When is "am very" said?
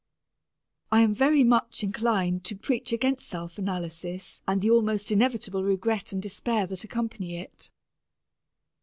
1.03-1.43